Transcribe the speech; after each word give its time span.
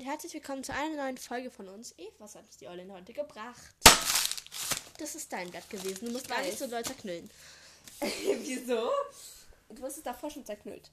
und 0.00 0.06
herzlich 0.06 0.32
willkommen 0.32 0.64
zu 0.64 0.72
einer 0.72 0.96
neuen 0.96 1.18
Folge 1.18 1.50
von 1.50 1.68
uns. 1.68 1.92
Eve, 1.98 2.14
was 2.20 2.34
hat 2.34 2.46
uns 2.46 2.56
die 2.56 2.66
Eulin 2.66 2.90
heute 2.90 3.12
gebracht? 3.12 3.74
Das 4.98 5.14
ist 5.14 5.30
dein 5.30 5.50
Blatt 5.50 5.68
gewesen. 5.68 6.06
Du 6.06 6.12
musst 6.12 6.26
gar 6.26 6.40
nicht 6.40 6.58
so 6.58 6.66
doll 6.66 6.82
zerknüllen. 6.82 7.28
Wieso? 8.00 8.90
Du 9.68 9.82
hast 9.82 9.98
es 9.98 10.02
davor 10.02 10.30
schon 10.30 10.46
zerknüllt. 10.46 10.90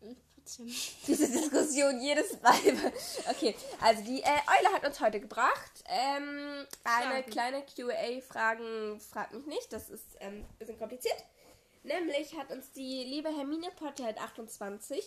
Hm, 0.00 0.16
Trotzdem. 0.34 0.66
Diese 1.06 1.28
Diskussion 1.28 2.00
jedes 2.00 2.40
Mal. 2.40 2.54
Okay, 3.28 3.54
also 3.82 4.02
die 4.02 4.22
äh, 4.22 4.24
Eule 4.26 4.72
hat 4.72 4.86
uns 4.86 4.98
heute 5.00 5.20
gebracht. 5.20 5.84
Ähm, 5.86 6.66
eine 6.84 7.24
kleine 7.24 7.62
QA-Fragen, 7.66 8.98
frag 8.98 9.34
mich 9.34 9.44
nicht, 9.44 9.70
das 9.74 9.90
ist 9.90 10.06
ähm, 10.20 10.36
ein 10.38 10.58
bisschen 10.58 10.78
kompliziert. 10.78 11.22
Nämlich 11.82 12.34
hat 12.38 12.50
uns 12.50 12.72
die 12.72 13.04
liebe 13.04 13.28
Hermine 13.28 13.70
Potterhead 13.72 14.16
28 14.16 15.04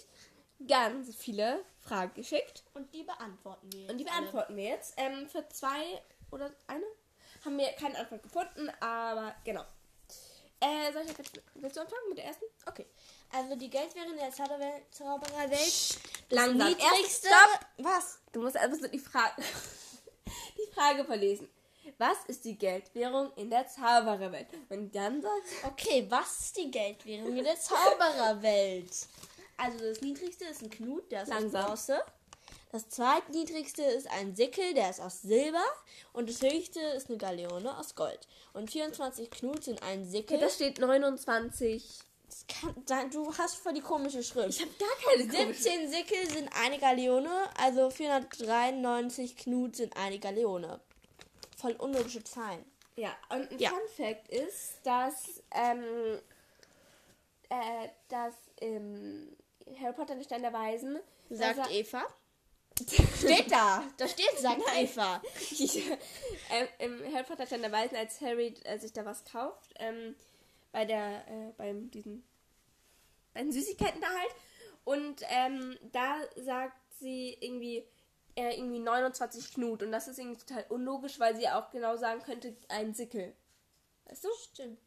ganz 0.68 1.16
viele 1.16 1.63
Fragen 1.81 2.13
geschickt. 2.13 2.63
Und 2.73 2.94
die 2.94 3.03
beantworten 3.03 3.71
wir. 3.73 3.90
Und 3.90 3.98
die 3.98 4.03
jetzt 4.03 4.13
alle. 4.13 4.21
beantworten 4.21 4.55
wir 4.55 4.63
jetzt. 4.66 4.94
Ähm, 4.98 5.27
für 5.30 5.48
zwei 5.49 6.02
oder 6.31 6.52
eine 6.67 6.85
haben 7.44 7.57
wir 7.57 7.67
keine 7.73 7.98
Antwort 7.98 8.23
gefunden, 8.23 8.70
aber 8.80 9.35
genau. 9.44 9.63
Äh, 10.59 10.94
soll 10.94 11.02
ich 11.02 11.17
jetzt, 11.17 11.41
willst 11.55 11.76
du 11.76 11.81
anfangen 11.81 12.09
mit 12.09 12.20
der 12.20 12.26
ersten? 12.26 12.45
Okay. 12.67 12.85
Also 13.31 13.55
die 13.55 13.70
Geldwährung 13.70 14.16
der 14.16 14.31
Zaubererwelt. 14.31 15.99
Langsam. 16.30 16.67
Niedrigste. 16.70 17.27
Erst- 17.30 17.66
Was? 17.77 18.20
Du 18.32 18.41
musst 18.43 18.57
einfach 18.57 18.77
so 18.79 18.88
die 18.88 18.99
Frage, 18.99 19.41
die 20.57 20.71
Frage 20.73 21.04
verlesen. 21.04 21.49
Was 21.98 22.18
ist 22.27 22.45
die 22.45 22.57
Geldwährung 22.57 23.34
in 23.35 23.49
der 23.49 23.68
Zaubererwelt? 23.68 24.48
Und 24.70 24.93
dann 24.95 25.21
sagst 25.21 25.66
Okay, 25.66 26.05
was 26.10 26.40
ist 26.41 26.57
die 26.57 26.70
Geldwährung 26.70 27.35
in 27.35 27.43
der 27.43 27.60
Zaubererwelt? 27.60 29.07
Also 29.63 29.79
das 29.79 30.01
niedrigste 30.01 30.45
ist 30.45 30.62
ein 30.63 30.70
Knut, 30.70 31.12
der 31.12 31.23
ist 31.23 31.29
Langsam. 31.29 31.65
aus 31.65 31.87
Bronze. 31.87 32.04
Das 32.71 32.87
zweitniedrigste 32.90 33.84
ist 33.84 34.07
ein 34.09 34.34
Sickel, 34.35 34.73
der 34.73 34.90
ist 34.90 35.01
aus 35.01 35.21
Silber. 35.21 35.63
Und 36.13 36.29
das 36.29 36.41
höchste 36.41 36.79
ist 36.79 37.09
eine 37.09 37.17
Galeone 37.17 37.77
aus 37.77 37.95
Gold. 37.95 38.27
Und 38.54 38.71
24 38.71 39.29
Knut 39.29 39.63
sind 39.65 39.84
ein 39.84 40.05
Sickel. 40.05 40.37
du, 40.37 40.45
da 40.45 40.49
steht 40.49 40.79
29. 40.79 41.99
Das 42.27 42.45
kann, 42.48 43.12
du 43.12 43.37
hast 43.37 43.55
voll 43.57 43.73
die 43.73 43.82
komische 43.82 44.23
Schrift. 44.23 44.49
Ich 44.57 44.62
habe 44.62 44.71
gar 44.79 45.12
keine 45.12 45.27
komische- 45.27 45.63
17 45.63 45.89
Sickel 45.91 46.29
sind 46.29 46.49
eine 46.63 46.79
Galeone, 46.79 47.29
also 47.62 47.89
493 47.89 49.35
Knut 49.35 49.76
sind 49.76 49.98
eine 49.98 50.17
Galeone. 50.17 50.79
Voll 51.57 51.73
unlogische 51.73 52.23
Zahlen. 52.23 52.63
Ja, 52.95 53.13
und 53.29 53.51
ein 53.51 53.59
Ja. 53.59 53.70
Fun 53.71 53.79
Fact 53.98 54.29
ist, 54.29 54.76
dass, 54.84 55.43
ähm, 55.51 56.20
äh, 57.49 57.89
dass 58.07 58.34
im 58.62 59.35
Harry 59.79 59.93
Potter 59.93 60.15
der 60.15 60.23
Stein 60.23 60.41
der 60.41 60.54
Weisen 60.54 60.99
Sagt 61.29 61.55
sa- 61.57 61.70
Eva. 61.70 62.04
Steht 63.17 63.51
da. 63.51 63.84
Da 63.98 64.07
steht, 64.07 64.38
sagt 64.40 64.62
Eva. 64.75 65.22
ähm, 66.50 66.67
Im 66.79 67.13
Harry 67.13 67.23
Potter 67.23 67.45
Stein 67.45 67.62
der 67.62 67.72
Weisen, 67.72 67.95
als 67.95 68.19
Harry 68.22 68.56
äh, 68.63 68.78
sich 68.79 68.91
da 68.94 69.06
was 69.06 69.23
kauft, 69.25 69.73
ähm, 69.79 70.16
bei 70.72 70.85
der, 70.85 71.28
äh, 71.28 71.51
beim 71.57 71.91
diesen, 71.91 72.23
bei 73.34 73.41
den 73.41 73.51
Süßigkeiten 73.51 74.01
da 74.01 74.07
halt. 74.07 74.35
Und 74.84 75.22
ähm, 75.29 75.78
da 75.91 76.16
sagt 76.38 76.78
sie 77.00 77.38
irgendwie, 77.39 77.85
äh, 78.35 78.56
irgendwie 78.57 78.79
29 78.79 79.53
Knut. 79.53 79.84
Und 79.84 79.91
das 79.91 80.07
ist 80.07 80.17
irgendwie 80.17 80.39
total 80.44 80.66
unlogisch, 80.69 81.19
weil 81.19 81.35
sie 81.35 81.47
auch 81.50 81.69
genau 81.72 81.97
sagen 81.97 82.21
könnte, 82.23 82.55
ein 82.69 82.94
Sickel. 82.94 83.35
Weißt 84.05 84.23
du? 84.23 84.29
Stimmt. 84.51 84.79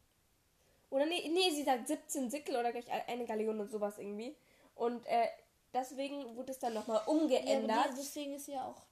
Oder 0.90 1.06
nee, 1.06 1.28
nee, 1.32 1.50
sie 1.50 1.62
sagt 1.64 1.86
17 1.88 2.30
Sickel 2.30 2.56
oder 2.56 2.72
gleich 2.72 2.86
eine 3.08 3.24
Galeone 3.26 3.62
und 3.62 3.70
sowas 3.70 3.98
irgendwie. 3.98 4.34
Und 4.74 5.06
äh, 5.06 5.28
deswegen 5.72 6.36
wurde 6.36 6.52
es 6.52 6.58
dann 6.58 6.74
nochmal 6.74 6.98
Ja, 6.98 7.04
umgeändert. 7.12 7.86
die, 7.92 7.96
deswegen 7.96 8.34
ist 8.34 8.48
ja 8.48 8.66
auch 8.66 8.82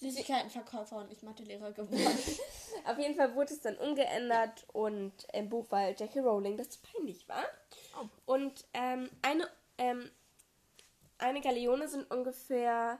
Süßigkeitenverkäufer 0.00 0.96
und 0.96 1.10
nicht 1.10 1.22
Mathelehrer 1.22 1.72
geworden. 1.72 2.18
Auf 2.86 2.98
jeden 2.98 3.14
Fall 3.16 3.34
wurde 3.34 3.52
es 3.52 3.60
dann 3.60 3.76
umgeändert 3.76 4.64
und 4.72 5.12
im 5.32 5.48
Buch, 5.50 5.66
weil 5.70 5.94
Jackie 5.98 6.20
Rowling 6.20 6.56
das 6.56 6.70
zu 6.70 6.78
peinlich 6.80 7.28
war. 7.28 7.44
Oh. 8.00 8.06
Und 8.32 8.64
ähm, 8.72 9.10
eine, 9.22 9.46
ähm, 9.76 10.10
eine 11.18 11.40
Galeone 11.42 11.86
sind 11.88 12.10
ungefähr 12.10 12.98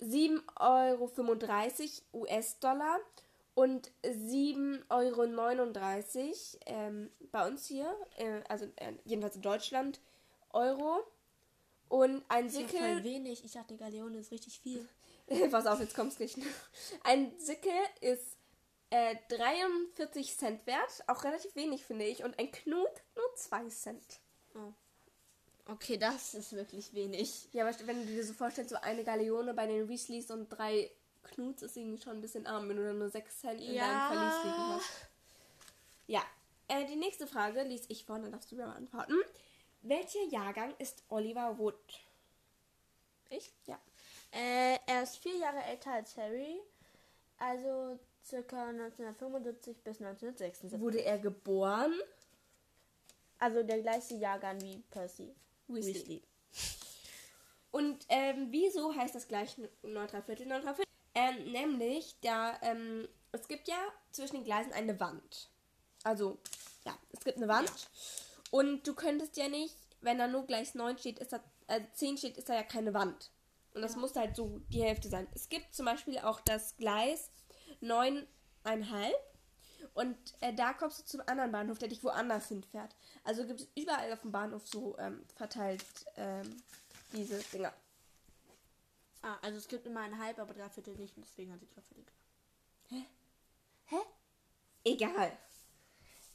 7,35 0.00 2.02
Euro 2.12 2.24
US-Dollar 2.24 2.98
und 3.54 3.90
7,39 4.02 4.90
Euro 4.90 5.24
ähm, 6.66 7.10
bei 7.30 7.46
uns 7.46 7.66
hier, 7.66 7.94
äh, 8.16 8.40
also 8.48 8.64
äh, 8.76 8.94
jedenfalls 9.04 9.36
in 9.36 9.42
Deutschland, 9.42 10.00
Euro. 10.52 11.04
Und 11.88 12.24
ein 12.28 12.48
Sickel 12.48 12.78
voll 12.78 13.04
wenig. 13.04 13.44
Ich 13.44 13.52
dachte, 13.52 13.76
Galeone 13.76 14.18
ist 14.18 14.30
richtig 14.30 14.58
viel. 14.60 14.88
Pass 15.50 15.66
auf, 15.66 15.80
jetzt 15.80 15.94
kommt's 15.94 16.16
gleich. 16.16 16.34
Ein 17.04 17.38
Sickel 17.38 17.72
ist 18.00 18.36
äh, 18.90 19.16
43 19.28 20.36
Cent 20.36 20.66
wert, 20.66 21.02
auch 21.06 21.24
relativ 21.24 21.54
wenig, 21.54 21.84
finde 21.84 22.04
ich. 22.06 22.24
Und 22.24 22.38
ein 22.38 22.50
Knut 22.50 22.90
nur 23.14 23.34
2 23.36 23.68
Cent. 23.68 24.20
Okay, 25.68 25.96
das 25.96 26.34
ist 26.34 26.52
wirklich 26.54 26.92
wenig. 26.92 27.48
Ja, 27.52 27.66
aber 27.66 27.74
wenn 27.86 28.00
du 28.00 28.06
dir 28.12 28.24
so 28.24 28.32
vorstellst, 28.32 28.70
so 28.70 28.76
eine 28.76 29.04
Galeone 29.04 29.54
bei 29.54 29.66
den 29.66 29.88
Weasleys 29.88 30.30
und 30.30 30.48
drei 30.48 30.90
Knuts 31.22 31.62
ist 31.62 31.76
irgendwie 31.76 32.02
schon 32.02 32.14
ein 32.14 32.20
bisschen 32.20 32.46
arm, 32.46 32.68
wenn 32.68 32.76
du 32.76 32.84
dann 32.84 32.98
nur 32.98 33.08
6 33.10 33.40
Cent 33.40 33.60
in 33.60 33.74
Ja. 33.74 34.10
deinem 34.10 34.18
Verlies 34.18 34.44
liegen 34.44 34.74
hast. 34.74 34.90
Ja, 36.08 36.22
äh, 36.68 36.84
die 36.86 36.96
nächste 36.96 37.26
Frage 37.28 37.62
lies 37.62 37.84
ich 37.88 38.04
vor, 38.04 38.18
dann 38.18 38.32
darfst 38.32 38.50
du 38.50 38.56
mir 38.56 38.64
beantworten. 38.66 39.14
Welcher 39.82 40.22
Jahrgang 40.30 40.74
ist 40.78 41.02
Oliver 41.08 41.58
Wood? 41.58 41.74
Ich? 43.30 43.52
Ja. 43.66 43.78
Äh, 44.30 44.78
er 44.86 45.02
ist 45.02 45.16
vier 45.16 45.36
Jahre 45.36 45.62
älter 45.64 45.92
als 45.92 46.16
Harry. 46.16 46.60
Also 47.38 47.98
circa 48.24 48.68
1975 48.68 49.76
bis 49.82 50.00
1976. 50.00 50.80
Wurde 50.80 51.02
er 51.02 51.18
geboren? 51.18 51.92
Also 53.38 53.64
der 53.64 53.80
gleiche 53.80 54.14
Jahrgang 54.14 54.60
wie 54.60 54.78
Percy 54.90 55.34
Weasley. 55.66 56.22
Und 57.72 58.06
ähm, 58.08 58.48
wieso 58.50 58.94
heißt 58.94 59.14
das 59.16 59.26
gleich 59.26 59.56
9 59.82 60.08
Viertel, 60.24 60.46
9 60.46 60.62
Viertel? 60.62 60.84
Ähm, 61.14 61.50
nämlich, 61.50 62.14
da, 62.20 62.56
ähm, 62.62 63.08
es 63.32 63.48
gibt 63.48 63.66
ja 63.66 63.78
zwischen 64.12 64.36
den 64.36 64.44
Gleisen 64.44 64.72
eine 64.72 64.98
Wand. 65.00 65.48
Also, 66.04 66.38
ja, 66.84 66.96
es 67.12 67.24
gibt 67.24 67.38
eine 67.38 67.48
Wand. 67.48 67.72
Und 68.52 68.86
du 68.86 68.94
könntest 68.94 69.38
ja 69.38 69.48
nicht, 69.48 69.74
wenn 70.02 70.18
da 70.18 70.28
nur 70.28 70.46
Gleis 70.46 70.74
9 70.74 70.98
steht, 70.98 71.18
ist 71.20 71.32
da, 71.32 71.40
also 71.68 71.86
10 71.94 72.18
steht, 72.18 72.36
ist 72.36 72.50
da 72.50 72.54
ja 72.54 72.62
keine 72.62 72.92
Wand. 72.92 73.30
Und 73.72 73.80
das 73.80 73.96
muss 73.96 74.14
halt 74.14 74.36
so 74.36 74.60
die 74.68 74.82
Hälfte 74.82 75.08
sein. 75.08 75.26
Es 75.34 75.48
gibt 75.48 75.74
zum 75.74 75.86
Beispiel 75.86 76.18
auch 76.18 76.38
das 76.42 76.76
Gleis 76.76 77.30
9,5. 77.80 78.26
Und 79.94 80.16
äh, 80.40 80.52
da 80.52 80.74
kommst 80.74 80.98
du 80.98 81.04
zum 81.04 81.22
anderen 81.26 81.50
Bahnhof, 81.50 81.78
der 81.78 81.88
dich 81.88 82.04
woanders 82.04 82.48
hinfährt. 82.48 82.94
Also 83.24 83.46
gibt 83.46 83.62
es 83.62 83.68
überall 83.74 84.12
auf 84.12 84.20
dem 84.20 84.32
Bahnhof 84.32 84.68
so 84.68 84.98
ähm, 84.98 85.24
verteilt 85.34 85.86
ähm, 86.16 86.62
diese 87.14 87.38
Dinger. 87.54 87.72
Ah, 89.22 89.38
also 89.40 89.56
es 89.56 89.66
gibt 89.66 89.86
immer 89.86 90.00
ein 90.00 90.18
Halb, 90.18 90.38
aber 90.38 90.52
drei 90.52 90.68
Viertel 90.68 90.94
nicht. 90.96 91.16
Und 91.16 91.24
deswegen 91.24 91.52
hat 91.52 91.60
sie 91.60 91.68
drei 91.68 91.80
Viertel. 91.80 92.04
Hä? 93.86 93.96
Egal. 94.84 95.38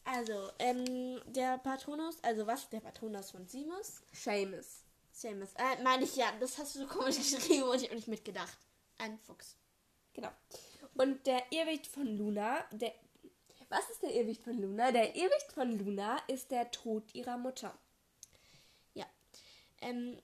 Also, 0.07 0.49
ähm, 0.59 1.21
der 1.25 1.57
Patronus, 1.57 2.15
also 2.23 2.47
was 2.47 2.69
der 2.69 2.79
Patronus 2.79 3.31
von 3.31 3.45
Simus? 3.45 4.01
Seamus. 4.13 4.83
Seamus. 5.11 5.49
Äh, 5.55 5.83
meine 5.83 6.05
ich 6.05 6.15
ja, 6.15 6.31
das 6.39 6.57
hast 6.57 6.75
du 6.75 6.79
so 6.79 6.87
komisch 6.87 7.17
geschrieben 7.17 7.63
und 7.63 7.75
ich 7.75 7.83
habe 7.83 7.95
nicht 7.95 8.07
mitgedacht. 8.07 8.57
Ein 8.99 9.19
Fuchs. 9.19 9.57
Genau. 10.13 10.31
Und 10.95 11.27
der 11.27 11.43
Irrwicht 11.51 11.87
von 11.87 12.07
Luna, 12.17 12.63
der. 12.71 12.93
Was 13.69 13.89
ist 13.89 14.01
der 14.01 14.15
Irrwicht 14.15 14.43
von 14.43 14.57
Luna? 14.61 14.93
Der 14.93 15.13
Irrwicht 15.13 15.51
von 15.51 15.77
Luna 15.77 16.17
ist 16.27 16.51
der 16.51 16.71
Tod 16.71 17.13
ihrer 17.13 17.37
Mutter. 17.37 17.77
Ja. 18.93 19.05
Ähm, 19.81 20.21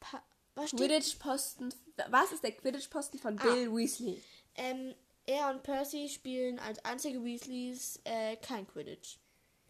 pa 0.00 0.22
was? 0.54 0.70
Quidditch-Posten. 0.70 1.74
Was 2.08 2.32
ist 2.32 2.42
der 2.42 2.52
Quidditch-Posten 2.52 3.18
von 3.18 3.36
Bill 3.36 3.70
Weasley? 3.70 4.22
Ähm, 4.54 4.94
er 5.26 5.50
und 5.50 5.62
Percy 5.62 6.08
spielen 6.08 6.58
als 6.58 6.84
einzige 6.84 7.22
Weasleys 7.22 8.00
äh, 8.04 8.36
kein 8.36 8.66
Quidditch. 8.66 9.18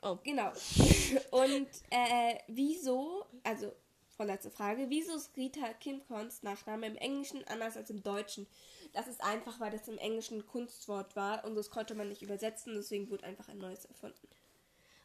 Oh. 0.02 0.18
Genau. 0.22 0.52
Und 1.30 1.68
äh, 1.90 2.38
wieso, 2.48 3.24
also 3.42 3.72
vorletzte 4.16 4.50
Frage, 4.50 4.86
wieso 4.88 5.16
ist 5.16 5.36
Rita 5.36 5.72
Kimcorns 5.74 6.42
Nachname 6.42 6.86
im 6.86 6.96
Englischen 6.96 7.44
anders 7.48 7.76
als 7.76 7.90
im 7.90 8.02
Deutschen? 8.02 8.46
Das 8.92 9.08
ist 9.08 9.22
einfach, 9.22 9.58
weil 9.58 9.70
das 9.70 9.88
im 9.88 9.98
Englischen 9.98 10.38
ein 10.38 10.46
Kunstwort 10.46 11.16
war 11.16 11.44
und 11.44 11.54
das 11.54 11.70
konnte 11.70 11.94
man 11.94 12.08
nicht 12.08 12.22
übersetzen, 12.22 12.74
deswegen 12.74 13.10
wurde 13.10 13.24
einfach 13.24 13.48
ein 13.48 13.58
neues 13.58 13.84
erfunden. 13.84 14.28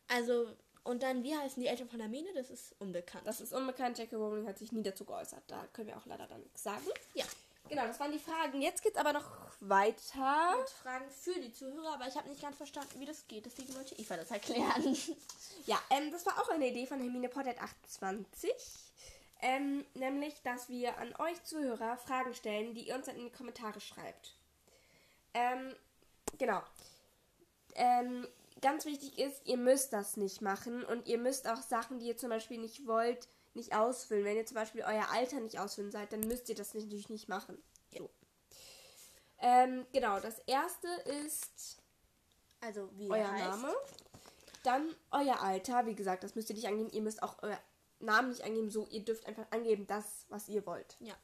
Also, 0.08 0.48
und 0.84 1.04
dann, 1.04 1.24
wie 1.24 1.36
heißen 1.36 1.62
die 1.62 1.68
Eltern 1.68 1.90
von 1.90 2.00
Hermine? 2.00 2.30
Das 2.34 2.50
ist 2.50 2.76
unbekannt. 2.80 3.26
Das 3.26 3.42
ist 3.42 3.54
unbekannt, 3.54 3.98
J.K. 3.98 4.16
Rowling 4.16 4.48
hat 4.48 4.58
sich 4.58 4.72
nie 4.72 4.84
dazu 4.84 5.06
geäußert. 5.06 5.44
Da 5.48 5.68
können 5.74 5.88
wir 5.88 5.98
auch 5.98 6.06
leider 6.06 6.28
dann 6.28 6.42
nichts 6.42 6.64
sagen. 6.64 6.86
ja. 7.16 7.26
Genau, 7.72 7.88
das 7.88 8.02
waren 8.02 8.12
die 8.12 8.20
Fragen. 8.20 8.62
Jetzt 8.62 8.84
geht's 8.84 8.98
aber 8.98 9.14
noch 9.14 9.32
weiter. 9.62 10.58
Und 10.60 10.70
Fragen 10.70 11.10
für 11.10 11.40
die 11.40 11.54
Zuhörer, 11.54 11.94
aber 11.94 12.06
ich 12.06 12.18
habe 12.18 12.28
nicht 12.28 12.42
ganz 12.42 12.58
verstanden, 12.58 13.00
wie 13.00 13.06
das 13.06 13.26
geht. 13.30 13.46
Deswegen 13.46 13.74
wollte 13.76 13.96
Eva 13.96 14.18
das 14.18 14.30
erklären. 14.30 14.98
Ja, 15.68 15.80
ähm, 15.92 16.12
das 16.12 16.26
war 16.26 16.42
auch 16.42 16.50
eine 16.50 16.70
Idee 16.70 16.88
von 16.88 17.00
Hermine 17.00 17.30
Potter 17.30 17.54
28. 17.58 18.52
Ähm, 19.42 19.86
nämlich, 19.94 20.42
dass 20.42 20.70
wir 20.70 20.98
an 20.98 21.16
euch 21.20 21.42
Zuhörer 21.44 21.98
Fragen 21.98 22.34
stellen, 22.34 22.74
die 22.74 22.88
ihr 22.88 22.96
uns 22.96 23.06
dann 23.06 23.16
in 23.16 23.26
die 23.26 23.32
Kommentare 23.32 23.80
schreibt. 23.80 24.36
Ähm, 25.36 25.76
genau. 26.40 26.64
Ähm, 27.76 28.28
ganz 28.62 28.86
wichtig 28.86 29.18
ist, 29.18 29.42
ihr 29.46 29.58
müsst 29.58 29.94
das 29.94 30.18
nicht 30.18 30.42
machen 30.42 30.84
und 30.84 31.08
ihr 31.08 31.18
müsst 31.18 31.48
auch 31.48 31.62
Sachen, 31.62 32.00
die 32.00 32.08
ihr 32.08 32.18
zum 32.18 32.30
Beispiel 32.30 32.60
nicht 32.60 32.86
wollt, 32.86 33.28
nicht 33.54 33.76
ausfüllen. 33.76 34.26
Wenn 34.26 34.38
ihr 34.38 34.46
zum 34.46 34.56
Beispiel 34.56 34.82
euer 34.82 35.10
Alter 35.12 35.40
nicht 35.40 35.60
ausfüllen 35.60 35.92
seid, 35.92 36.14
dann 36.14 36.22
müsst 36.22 36.48
ihr 36.50 36.56
das 36.56 36.74
natürlich 36.74 37.10
nicht 37.10 37.28
machen. 37.28 37.62
So. 37.98 38.10
Ähm, 39.40 39.86
genau, 39.92 40.20
das 40.20 40.40
erste 40.40 40.88
ist 41.24 41.78
Also 42.62 42.90
wie 42.98 43.10
euer 43.10 43.18
er 43.18 43.32
heißt. 43.32 43.62
Name. 43.62 43.74
Dann 44.64 44.96
euer 45.10 45.42
Alter, 45.42 45.88
wie 45.88 45.96
gesagt, 45.96 46.24
das 46.24 46.36
müsst 46.36 46.50
ihr 46.50 46.56
nicht 46.56 46.68
angeben. 46.68 46.92
Ihr 46.92 47.02
müsst 47.02 47.24
auch 47.24 47.42
euer 47.42 47.60
Namen 48.00 48.30
nicht 48.30 48.44
angeben, 48.44 48.70
so 48.70 48.88
ihr 48.88 49.04
dürft 49.04 49.26
einfach 49.26 49.46
angeben, 49.52 49.88
das, 49.88 50.26
was 50.30 50.48
ihr 50.48 50.66
wollt. 50.66 50.96
Ja. 51.00 51.16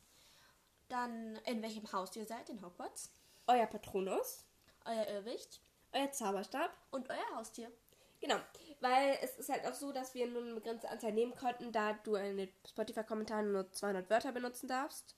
Dann 0.89 1.36
in 1.45 1.62
welchem 1.62 1.92
Haus 1.92 2.16
ihr 2.16 2.25
seid, 2.25 2.50
in 2.50 2.63
Hogwarts. 2.66 3.12
Euer 3.45 3.68
Patronus, 3.68 4.44
Euer 4.86 5.06
Irrwicht 5.07 5.62
euer 5.94 6.12
Zauberstab. 6.12 6.72
und 6.92 7.10
euer 7.10 7.36
Haustier. 7.36 7.72
Genau, 8.19 8.38
weil 8.80 9.18
es 9.22 9.38
ist 9.38 9.50
halt 9.50 9.66
auch 9.66 9.74
so, 9.74 9.92
dass 9.92 10.16
wir 10.16 10.28
nur 10.28 10.42
eine 10.42 10.56
begrenzte 10.56 10.89
Anzahl 10.89 11.12
nehmen 11.12 11.36
konnten, 11.36 11.72
da 11.72 11.94
du 11.94 12.16
in 12.16 12.38
den 12.38 12.50
Spotify-Kommentaren 12.68 13.51
nur 13.51 13.72
200 13.72 14.10
Wörter 14.10 14.31
benutzen 14.31 14.68
darfst. 14.68 15.16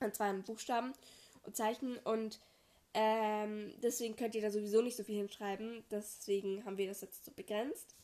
An 0.00 0.12
200 0.12 0.44
Buchstaben 0.44 0.92
und 1.44 1.56
Zeichen 1.56 1.96
und 1.98 2.40
ähm, 2.94 3.74
deswegen 3.82 4.16
könnt 4.16 4.34
ihr 4.34 4.42
da 4.42 4.50
sowieso 4.50 4.80
nicht 4.80 4.96
so 4.96 5.02
viel 5.02 5.16
hinschreiben. 5.16 5.84
Deswegen 5.90 6.64
haben 6.64 6.78
wir 6.78 6.86
das 6.86 7.00
jetzt 7.00 7.24
so 7.24 7.32
begrenzt. 7.32 7.96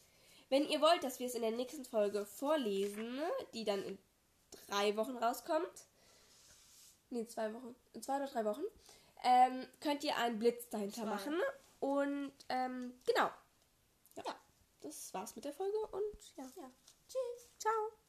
Wenn 0.49 0.69
ihr 0.69 0.81
wollt, 0.81 1.05
dass 1.05 1.21
wir 1.21 1.29
es 1.29 1.35
in 1.35 1.43
der 1.43 1.53
nächsten 1.53 1.85
Folge 1.85 2.27
vorlesen, 2.27 3.21
die 3.55 3.65
dann 3.65 3.85
in 3.85 3.99
drei 4.69 4.97
Wochen 4.97 5.17
rauskommt, 5.17 5.87
nee, 7.11 7.27
zwei 7.27 7.55
Wochen, 7.55 7.77
in 7.93 8.03
zwei 8.03 8.17
oder 8.17 8.27
drei 8.27 8.45
Wochen, 8.45 8.65
ähm, 9.23 9.67
könnt 9.81 10.05
ihr 10.05 10.17
einen 10.17 10.39
Blitz 10.39 10.69
dahinter 10.69 11.03
Zwei. 11.03 11.11
machen. 11.11 11.35
Und 11.81 12.33
ähm, 12.49 12.95
genau. 13.07 13.31
Ja. 14.17 14.23
Ja. 14.27 14.35
Das 14.81 15.13
war's 15.15 15.35
mit 15.37 15.45
der 15.45 15.53
Folge 15.53 15.79
und 15.93 16.37
ja. 16.37 16.45
Ja. 16.57 16.71
Tschüss. 17.09 17.51
Ciao. 17.59 18.00